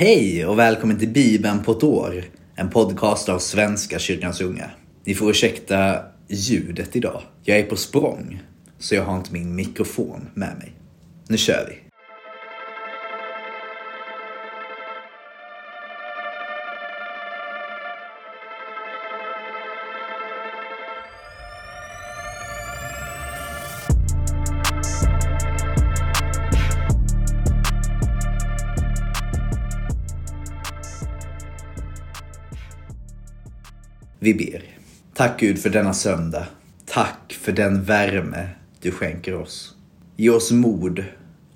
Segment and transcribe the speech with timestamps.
[0.00, 2.24] Hej och välkommen till Bibeln på ett år.
[2.54, 4.70] En podcast av Svenska kyrkans unga.
[5.04, 7.22] Ni får ursäkta ljudet idag.
[7.42, 8.42] Jag är på språng,
[8.78, 10.72] så jag har inte min mikrofon med mig.
[11.28, 11.87] Nu kör vi.
[34.28, 34.62] Vi ber.
[35.14, 36.46] Tack Gud för denna söndag.
[36.86, 38.48] Tack för den värme
[38.80, 39.76] du skänker oss.
[40.16, 41.04] Ge oss mod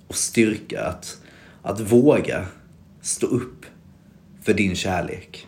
[0.08, 1.18] och styrka att,
[1.62, 2.46] att våga
[3.00, 3.66] stå upp
[4.42, 5.46] för din kärlek.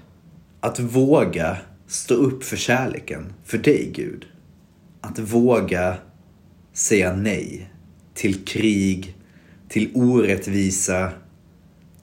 [0.61, 1.57] Att våga
[1.87, 4.27] stå upp för kärleken, för dig Gud.
[5.01, 5.97] Att våga
[6.73, 7.71] säga nej
[8.15, 9.17] till krig,
[9.69, 11.13] till orättvisa,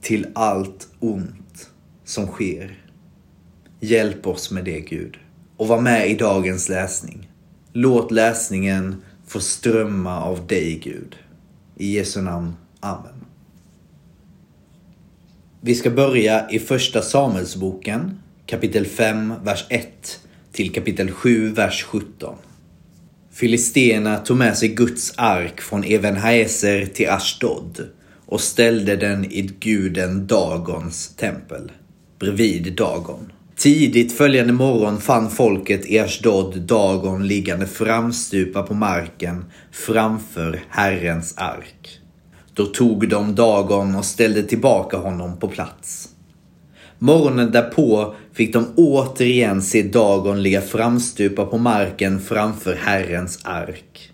[0.01, 1.69] till allt ont
[2.05, 2.80] som sker.
[3.83, 5.17] Hjälp oss med det Gud.
[5.57, 7.29] Och var med i dagens läsning.
[7.73, 11.15] Låt läsningen få strömma av dig Gud.
[11.77, 12.53] I Jesu namn.
[12.79, 13.25] Amen.
[15.61, 20.19] Vi ska börja i första Samuelsboken kapitel 5, vers 1
[20.51, 22.35] till kapitel 7, vers 17.
[23.31, 27.87] Filisterna tog med sig Guds ark från Evenhaeser till Ashdod
[28.25, 31.71] och ställde den i guden Dagons tempel,
[32.19, 33.31] bredvid Dagon.
[33.61, 41.99] Tidigt följande morgon fann folket i Ashdod Dagon liggande framstupa på marken framför Herrens ark.
[42.53, 46.09] Då tog de Dagon och ställde tillbaka honom på plats.
[46.99, 54.11] Morgonen därpå fick de återigen se Dagon ligga framstupa på marken framför Herrens ark.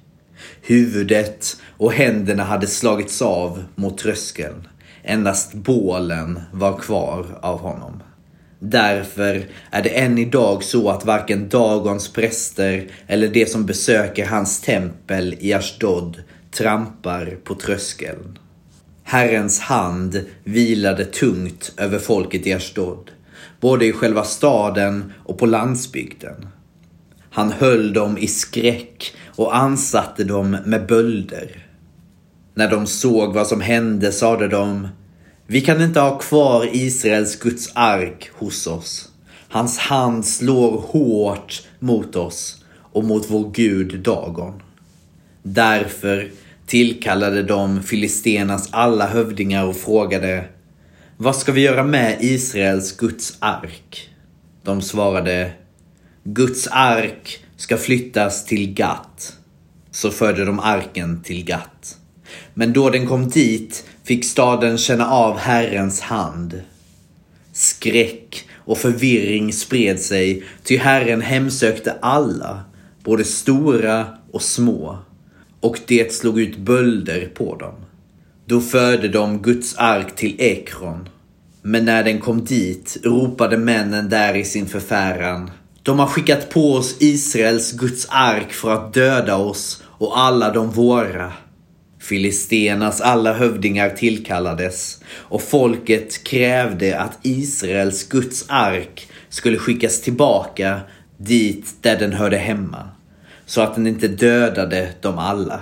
[0.61, 4.67] Huvudet och händerna hade slagits av mot tröskeln.
[5.03, 8.01] Endast bålen var kvar av honom.
[8.59, 14.61] Därför är det än idag så att varken Dagons präster eller de som besöker hans
[14.61, 18.39] tempel i Ashdod trampar på tröskeln.
[19.03, 23.11] Herrens hand vilade tungt över folket i Ashdod,
[23.59, 26.47] både i själva staden och på landsbygden.
[27.31, 31.65] Han höll dem i skräck och ansatte dem med bölder.
[32.53, 34.87] När de såg vad som hände sade de
[35.49, 39.11] vi kan inte ha kvar Israels Guds ark hos oss.
[39.49, 44.61] Hans hand slår hårt mot oss och mot vår Gud Dagon.
[45.43, 46.31] Därför
[46.65, 50.45] tillkallade de filistenas alla hövdingar och frågade
[51.17, 54.09] Vad ska vi göra med Israels Guds ark?
[54.63, 55.51] De svarade
[56.23, 59.33] Guds ark ska flyttas till Gat.
[59.91, 61.97] Så förde de arken till Gat.
[62.53, 66.61] Men då den kom dit fick staden känna av Herrens hand.
[67.53, 72.63] Skräck och förvirring spred sig, ty Herren hemsökte alla,
[73.03, 74.97] både stora och små,
[75.59, 77.75] och det slog ut bölder på dem.
[78.45, 81.09] Då förde de Guds ark till Ekron.
[81.61, 85.51] Men när den kom dit ropade männen där i sin förfäran.
[85.83, 90.71] De har skickat på oss Israels Guds ark för att döda oss och alla de
[90.71, 91.33] våra.
[92.07, 100.79] Filistenas alla hövdingar tillkallades och folket krävde att Israels Guds ark skulle skickas tillbaka
[101.17, 102.89] dit där den hörde hemma,
[103.45, 105.59] så att den inte dödade dem alla.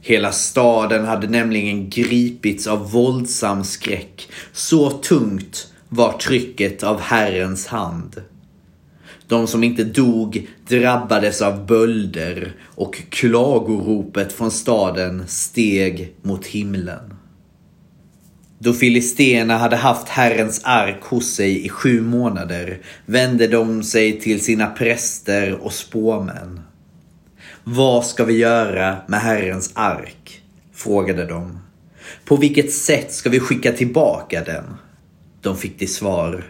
[0.00, 8.22] Hela staden hade nämligen gripits av våldsam skräck, så tungt var trycket av Herrens hand.
[9.28, 17.14] De som inte dog drabbades av bölder och klagoropet från staden steg mot himlen.
[18.58, 24.40] Då filisterna hade haft Herrens ark hos sig i sju månader vände de sig till
[24.40, 26.60] sina präster och spåmän.
[27.64, 30.42] Vad ska vi göra med Herrens ark?
[30.74, 31.58] frågade de.
[32.24, 34.64] På vilket sätt ska vi skicka tillbaka den?
[35.42, 36.44] De fick till svar.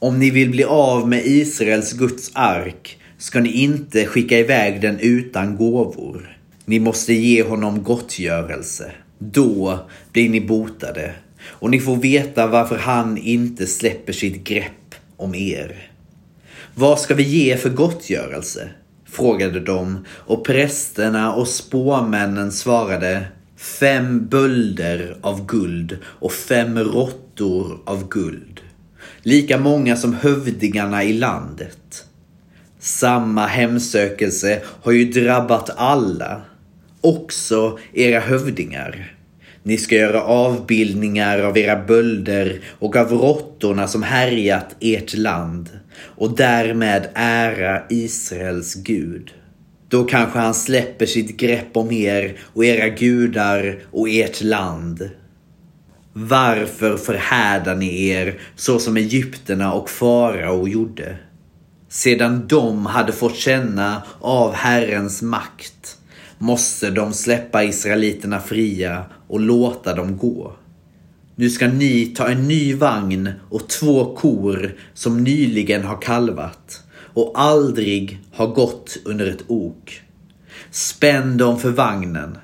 [0.00, 4.98] Om ni vill bli av med Israels Guds ark ska ni inte skicka iväg den
[4.98, 6.36] utan gåvor.
[6.64, 8.92] Ni måste ge honom gottgörelse.
[9.18, 9.78] Då
[10.12, 15.90] blir ni botade och ni får veta varför han inte släpper sitt grepp om er.
[16.74, 18.68] Vad ska vi ge för gottgörelse?
[19.10, 23.24] frågade de och prästerna och spåmännen svarade
[23.56, 28.60] fem bölder av guld och fem råttor av guld
[29.28, 32.04] lika många som hövdingarna i landet.
[32.78, 36.42] Samma hemsökelse har ju drabbat alla,
[37.00, 39.14] också era hövdingar.
[39.62, 45.68] Ni ska göra avbildningar av era bölder och av råttorna som härjat ert land
[46.00, 49.30] och därmed ära Israels Gud.
[49.88, 55.10] Då kanske han släpper sitt grepp om er och era gudar och ert land.
[56.20, 61.18] Varför förhärdar ni er så som Egypterna och farao gjorde?
[61.88, 65.96] Sedan de hade fått känna av Herrens makt
[66.38, 70.52] måste de släppa israeliterna fria och låta dem gå.
[71.36, 76.82] Nu ska ni ta en ny vagn och två kor som nyligen har kalvat
[77.14, 80.02] och aldrig har gått under ett ok.
[80.70, 82.38] Spänn dem för vagnen.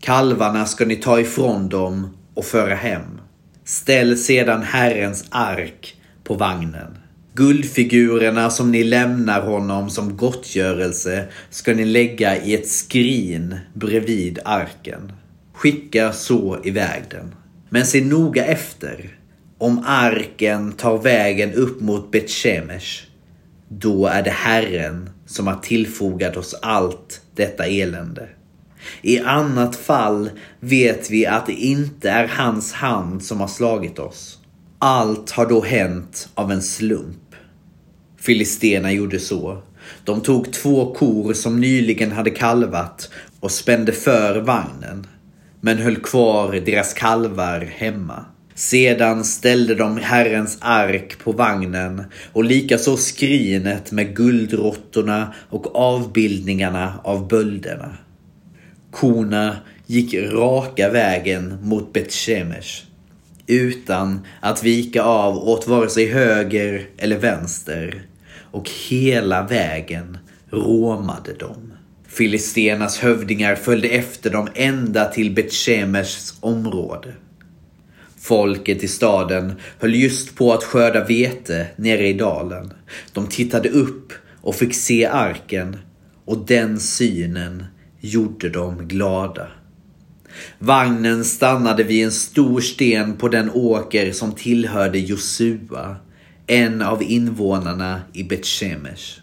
[0.00, 3.20] Kalvarna ska ni ta ifrån dem och föra hem.
[3.64, 6.98] Ställ sedan Herrens ark på vagnen.
[7.34, 15.12] Guldfigurerna som ni lämnar honom som gottgörelse ska ni lägga i ett skrin bredvid arken.
[15.52, 17.34] Skicka så iväg den.
[17.68, 19.18] Men se noga efter.
[19.58, 23.04] Om arken tar vägen upp mot Betshemesh,
[23.68, 28.28] då är det Herren som har tillfogat oss allt detta elände.
[29.02, 30.30] I annat fall
[30.60, 34.38] vet vi att det inte är hans hand som har slagit oss.
[34.78, 37.34] Allt har då hänt av en slump.
[38.20, 39.62] Filisterna gjorde så.
[40.04, 43.10] De tog två kor som nyligen hade kalvat
[43.40, 45.06] och spände för vagnen,
[45.60, 48.24] men höll kvar deras kalvar hemma.
[48.54, 57.28] Sedan ställde de Herrens ark på vagnen och likaså skrinet med guldråttorna och avbildningarna av
[57.28, 57.96] bölderna.
[58.98, 59.56] Korna
[59.86, 62.84] gick raka vägen mot Betshemesh
[63.46, 68.02] utan att vika av åt vare sig höger eller vänster
[68.50, 70.18] och hela vägen
[70.50, 71.72] råmade de.
[72.08, 77.12] Filistenas hövdingar följde efter dem ända till Betshemers område.
[78.20, 82.72] Folket i staden höll just på att skörda vete nere i dalen.
[83.12, 85.76] De tittade upp och fick se arken
[86.24, 87.64] och den synen
[88.00, 89.46] gjorde dem glada.
[90.58, 95.96] Vagnen stannade vid en stor sten på den åker som tillhörde Josua,
[96.46, 99.20] en av invånarna i Betshemesh.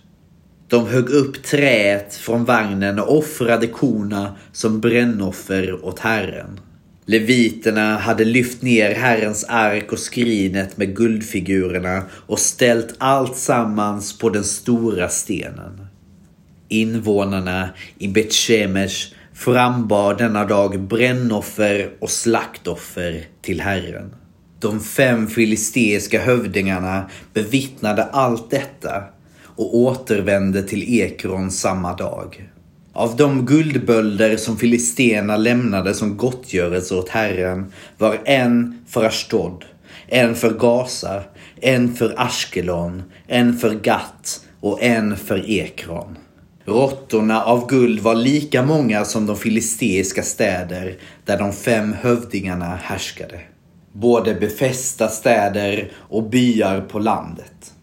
[0.68, 6.60] De högg upp träet från vagnen och offrade korna som brännoffer åt Herren.
[7.06, 14.30] Leviterna hade lyft ner Herrens ark och skrinet med guldfigurerna och ställt allt sammans på
[14.30, 15.85] den stora stenen.
[16.70, 24.16] Invånarna i Betshemesh frambar denna dag brännoffer och slaktoffer till Herren.
[24.60, 29.04] De fem filisteiska hövdingarna bevittnade allt detta
[29.56, 32.50] och återvände till Ekron samma dag.
[32.94, 39.66] Av de guldbölder som filisterna lämnade som gottgörelse åt Herren var en för Ashdod,
[40.08, 41.24] en för Gaza,
[41.62, 46.18] en för Ashkelon, en för Gat och en för Ekron.
[46.66, 53.40] Råttorna av guld var lika många som de filisteiska städer där de fem hövdingarna härskade.
[53.94, 57.74] Både befästa städer och byar på landet.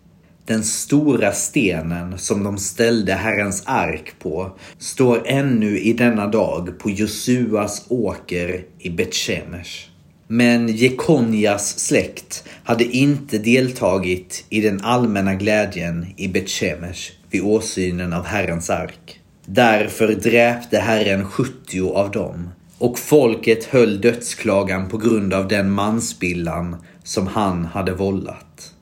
[0.46, 6.90] Den stora stenen som de ställde Herrens ark på står ännu i denna dag på
[6.90, 9.88] Josuas åker i Betshemesh.
[10.28, 18.24] Men Jekonjas släkt hade inte deltagit i den allmänna glädjen i Betshemesh vid åsynen av
[18.24, 19.20] Herrens ark.
[19.46, 26.76] Därför dräpte Herren 70 av dem och folket höll dödsklagan på grund av den mansbillan
[27.04, 28.72] som han hade vållat.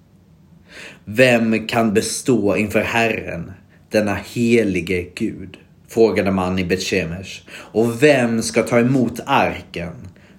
[1.05, 3.53] Vem kan bestå inför Herren,
[3.91, 5.57] denna helige Gud?
[5.89, 7.41] frågade man i Betshemesh.
[7.51, 9.93] Och vem ska ta emot arken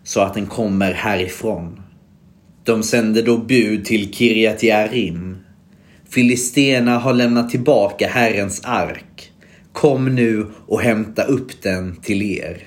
[0.03, 1.82] så att den kommer härifrån?
[2.63, 5.30] De sände då bud till Kirjat Jearim.
[6.13, 9.32] Filisterna har lämnat tillbaka Herrens ark.
[9.74, 12.63] Kom nu och hämta upp den till er.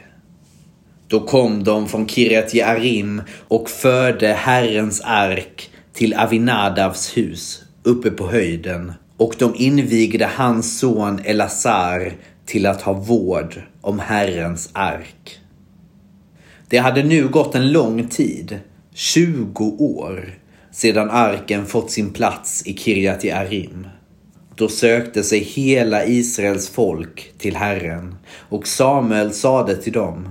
[1.09, 8.27] Då kom de från Kirjat Jearim och förde Herrens ark till Avinadavs hus uppe på
[8.27, 12.13] höjden och de invigde hans son Elazar
[12.47, 15.39] till att ha vård om Herrens ark.
[16.69, 18.59] Det hade nu gått en lång tid,
[18.95, 20.39] 20 år,
[20.75, 23.87] sedan arken fått sin plats i Kirjat Jearim.
[24.55, 28.15] Då sökte sig hela Israels folk till Herren
[28.49, 30.29] och Samuel sade till dem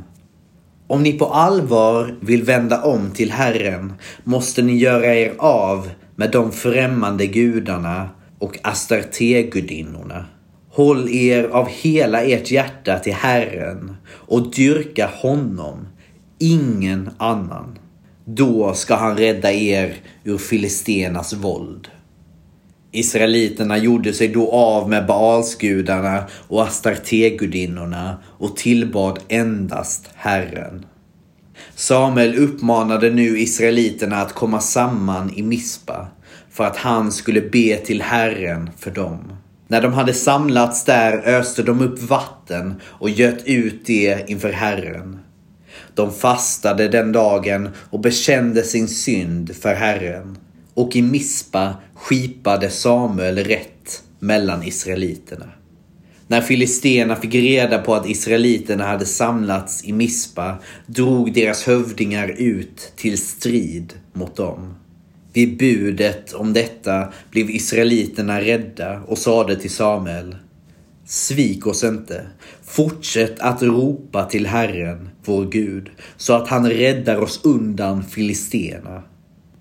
[0.88, 6.32] om ni på allvar vill vända om till Herren måste ni göra er av med
[6.32, 8.10] de främmande gudarna
[8.40, 10.26] och astartegudinnorna.
[10.70, 15.88] Håll er av hela ert hjärta till Herren och dyrka honom.
[16.40, 17.78] ingen annan.
[18.26, 21.88] Då ska han rädda er ur filistenas våld.
[22.92, 30.86] Israeliterna gjorde sig då av med Baalsgudarna och Astartegudinnorna och tillbad endast Herren.
[31.76, 36.08] Samuel uppmanade nu israeliterna att komma samman i Mispa
[36.52, 39.34] för att han skulle be till Herren för dem.
[39.68, 45.20] När de hade samlats där öste de upp vatten och göt ut det inför Herren.
[45.96, 50.38] De fastade den dagen och bekände sin synd för Herren.
[50.74, 55.50] Och i Mispa skipade Samuel rätt mellan israeliterna.
[56.28, 60.58] När filisterna fick reda på att israeliterna hade samlats i Mispa
[60.88, 64.76] drog deras hövdingar ut till strid mot dem.
[65.34, 70.36] Vid budet om detta blev israeliterna rädda och sade till Samuel
[71.06, 72.28] Svik oss inte.
[72.64, 79.04] Fortsätt att ropa till Herren, vår Gud, så att han räddar oss undan filisterna.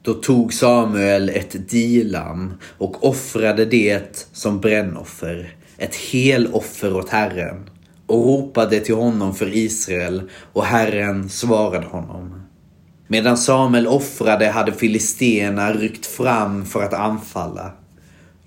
[0.02, 7.70] Då tog Samuel ett dilam och offrade det som brännoffer, ett heloffer åt Herren,
[8.06, 12.42] och ropade till honom för Israel, och Herren svarade honom.
[13.08, 17.72] Medan Samuel offrade hade filisterna ryckt fram för att anfalla.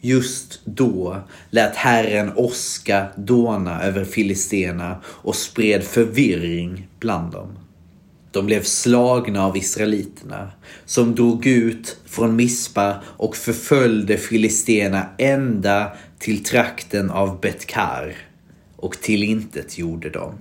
[0.05, 1.17] Just då
[1.49, 7.57] lät Herren åska dåna över filisterna och spred förvirring bland dem.
[8.31, 10.51] De blev slagna av israeliterna
[10.85, 18.15] som drog ut från Mispa och förföljde filisterna ända till trakten av Betkar
[18.75, 20.33] och tillintet gjorde dem.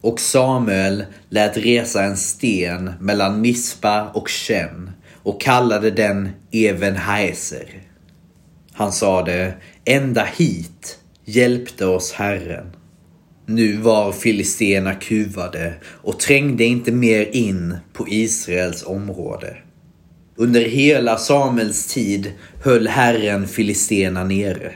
[0.00, 4.90] Och Samuel lät resa en sten mellan Mispa och Shem
[5.22, 7.87] och kallade den Even Haeser.
[8.78, 9.54] Han sade,
[9.84, 12.66] ända hit hjälpte oss Herren.
[13.46, 19.56] Nu var filisterna kuvade och trängde inte mer in på Israels område.
[20.36, 22.32] Under hela Samuels tid
[22.62, 24.72] höll Herren filisterna nere.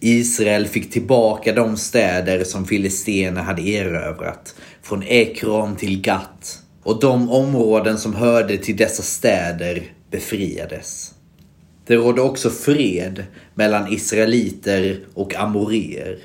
[0.00, 7.30] Israel fick tillbaka de städer som filisterna hade erövrat, från Ekron till Gat, och de
[7.30, 11.15] områden som hörde till dessa städer befriades.
[11.86, 13.24] Det rådde också fred
[13.54, 16.18] mellan israeliter och amoreer.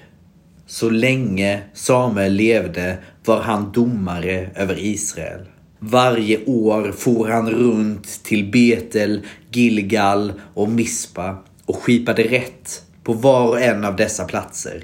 [0.66, 5.46] Så länge Samuel levde var han domare över Israel.
[5.80, 13.48] Varje år for han runt till Betel, Gilgal och Mispa och skipade rätt på var
[13.48, 14.84] och en av dessa platser.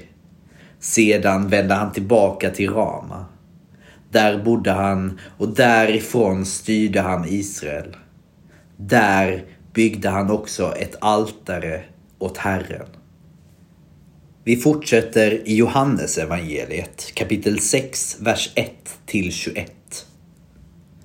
[0.80, 3.26] Sedan vände han tillbaka till Rama.
[4.10, 7.96] Där bodde han och därifrån styrde han Israel.
[8.76, 9.44] Där
[9.78, 11.82] byggde han också ett altare
[12.18, 12.86] åt Herren.
[14.44, 18.70] Vi fortsätter i Johannes evangeliet kapitel 6, vers 1
[19.06, 19.72] till 21.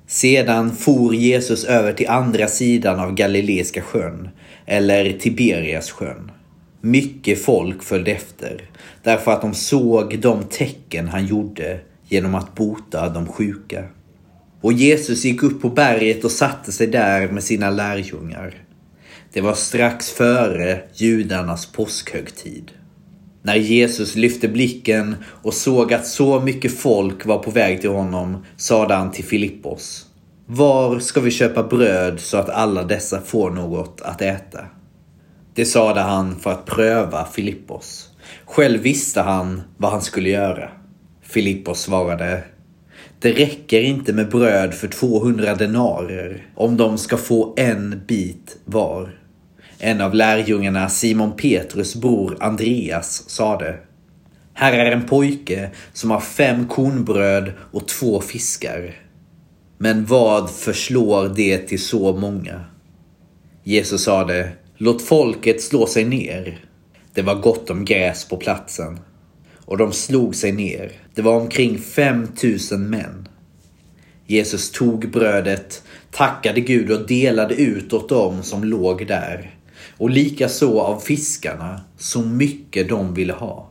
[0.07, 4.29] Sedan for Jesus över till andra sidan av Galileiska sjön,
[4.65, 6.31] eller Tiberias sjön.
[6.81, 8.69] Mycket folk följde efter,
[9.03, 13.83] därför att de såg de tecken han gjorde genom att bota de sjuka.
[14.63, 18.55] Och Jesus gick upp på berget och satte sig där med sina lärjungar.
[19.34, 22.72] Det var strax före judarnas påskhögtid.
[23.41, 28.46] När Jesus lyfte blicken och såg att så mycket folk var på väg till honom
[28.58, 30.05] sade han till Filippos.
[30.46, 34.65] Var ska vi köpa bröd så att alla dessa får något att äta?
[35.53, 38.10] Det sade han för att pröva Filippos.
[38.46, 40.70] Själv visste han vad han skulle göra.
[41.22, 42.43] Filippos svarade
[43.23, 49.19] det räcker inte med bröd för 200 denarer om de ska få en bit var.
[49.79, 53.79] En av lärjungarna, Simon Petrus bror Andreas, sade
[54.53, 58.95] Här är en pojke som har fem kornbröd och två fiskar.
[59.77, 62.65] Men vad förslår det till så många?
[63.63, 66.65] Jesus sade Låt folket slå sig ner.
[67.13, 68.99] Det var gott om gräs på platsen.
[69.65, 70.91] Och de slog sig ner.
[71.15, 73.27] Det var omkring 5000 män.
[74.25, 79.55] Jesus tog brödet, tackade Gud och delade ut åt dem som låg där.
[79.98, 83.70] Och likaså av fiskarna, så mycket de ville ha.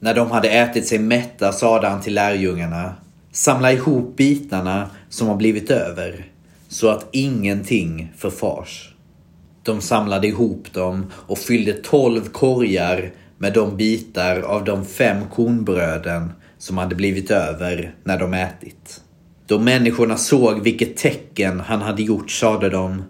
[0.00, 2.94] När de hade ätit sig mätta sade han till lärjungarna
[3.34, 6.26] Samla ihop bitarna som har blivit över,
[6.68, 8.94] så att ingenting förfars.
[9.62, 13.12] De samlade ihop dem och fyllde tolv korgar
[13.44, 19.00] med de bitar av de fem kornbröden som hade blivit över när de ätit.
[19.46, 23.02] Då människorna såg vilket tecken han hade gjort sade de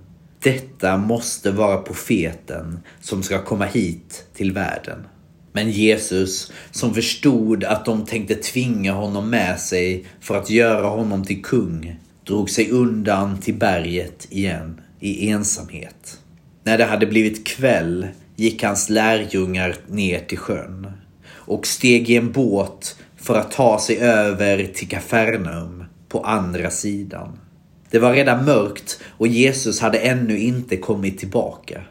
[0.43, 5.07] Detta måste vara profeten som ska komma hit till världen.
[5.53, 11.25] Men Jesus, som förstod att de tänkte tvinga honom med sig för att göra honom
[11.25, 16.19] till kung, drog sig undan till berget igen i ensamhet.
[16.65, 20.93] När det hade blivit kväll gick hans lärjungar ner till sjön
[21.29, 27.39] och steg i en båt för att ta sig över till Kafarnaum på andra sidan.
[27.91, 31.83] Det var redan mörkt och Jesus hade ännu inte kommit tillbaka.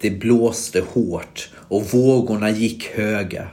[0.00, 3.48] Det blåste hårt och vågorna gick höga.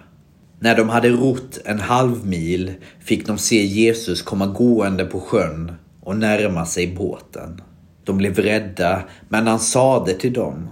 [0.59, 5.71] När de hade rott en halv mil fick de se Jesus komma gående på sjön
[6.01, 7.61] och närma sig båten.
[8.03, 10.69] De blev rädda, men han sade till dem.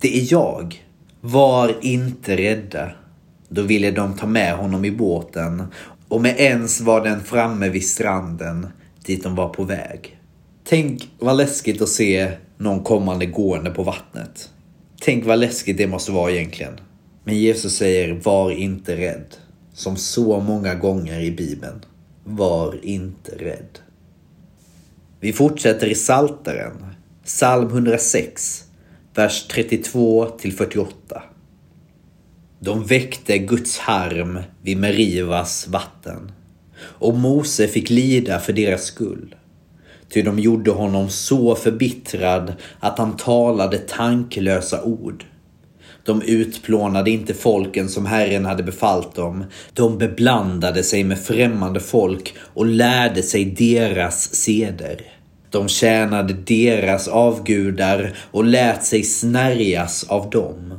[0.00, 0.85] Det är jag.
[1.28, 2.90] Var inte rädda.
[3.48, 5.62] Då ville de ta med honom i båten
[6.08, 8.66] och med ens var den framme vid stranden
[9.04, 10.18] dit de var på väg.
[10.64, 14.50] Tänk vad läskigt att se någon kommande gående på vattnet.
[15.00, 16.80] Tänk vad läskigt det måste vara egentligen.
[17.24, 19.36] Men Jesus säger var inte rädd.
[19.74, 21.84] Som så många gånger i Bibeln.
[22.24, 23.78] Var inte rädd.
[25.20, 26.86] Vi fortsätter i Salteren.
[27.24, 28.65] psalm 106,
[29.16, 31.22] vers 32 till 48.
[32.58, 36.32] De väckte Guds harm vid Merivas vatten
[36.78, 39.34] och Mose fick lida för deras skull.
[40.08, 45.24] Ty de gjorde honom så förbittrad att han talade tanklösa ord.
[46.04, 49.44] De utplånade inte folken som Herren hade befallt dem.
[49.72, 55.15] De beblandade sig med främmande folk och lärde sig deras seder.
[55.56, 60.74] De tjänade deras avgudar och lät sig snärjas av dem.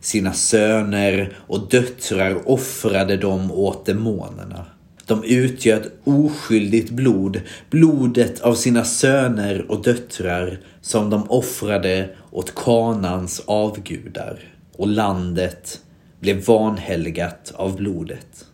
[0.00, 4.66] Sina söner och döttrar offrade de åt demonerna.
[5.06, 13.42] De utgöt oskyldigt blod, blodet av sina söner och döttrar som de offrade åt kanans
[13.46, 14.38] avgudar
[14.76, 15.80] och landet
[16.20, 18.46] blev vanhelgat av blodet.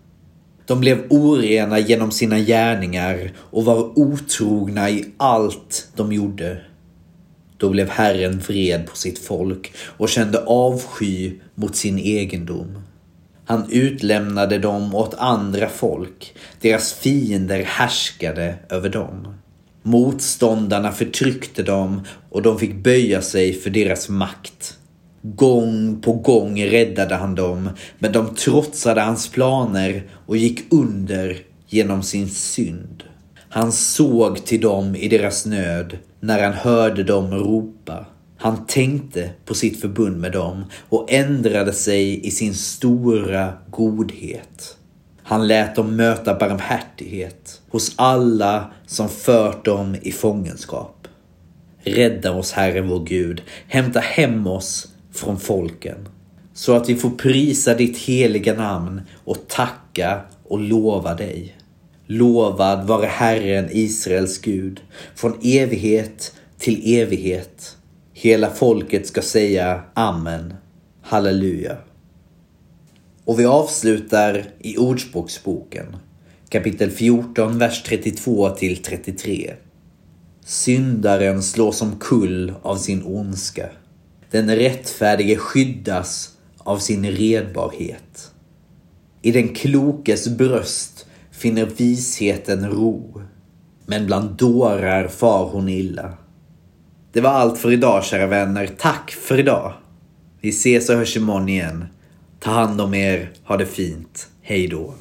[0.67, 6.61] De blev orena genom sina gärningar och var otrogna i allt de gjorde.
[7.57, 12.83] Då blev Herren vred på sitt folk och kände avsky mot sin egendom.
[13.45, 16.35] Han utlämnade dem åt andra folk.
[16.61, 19.35] Deras fiender härskade över dem.
[19.83, 24.79] Motståndarna förtryckte dem och de fick böja sig för deras makt.
[25.25, 32.03] Gång på gång räddade han dem, men de trotsade hans planer och gick under genom
[32.03, 33.05] sin synd.
[33.49, 38.07] Han såg till dem i deras nöd när han hörde dem ropa.
[38.37, 44.77] Han tänkte på sitt förbund med dem och ändrade sig i sin stora godhet.
[45.23, 51.09] Han lät dem möta barmhärtighet hos alla som fört dem i fångenskap.
[51.85, 53.43] Rädda oss, Herre vår Gud.
[53.69, 56.09] Hämta hem oss från folken
[56.55, 61.57] så att vi får prisa ditt heliga namn och tacka och lova dig.
[62.07, 64.81] Lovad vare Herren Israels Gud
[65.15, 67.77] från evighet till evighet.
[68.13, 70.55] Hela folket ska säga Amen.
[71.03, 71.77] Halleluja.
[73.25, 75.97] Och vi avslutar i Ordspråksboken
[76.53, 79.55] kapitel 14, vers 32 till 33.
[80.45, 83.69] Syndaren slår som kull av sin ondska.
[84.33, 88.33] Den rättfärdige skyddas av sin redbarhet.
[89.23, 93.23] I den klokes bröst finner visheten ro,
[93.87, 96.13] men bland dårar far hon illa.
[97.13, 98.71] Det var allt för idag kära vänner.
[98.79, 99.73] Tack för idag.
[100.41, 101.85] Vi ses och hörs imorgon igen.
[102.41, 103.31] Ta hand om er.
[103.45, 104.29] Ha det fint.
[104.43, 104.95] Hej då.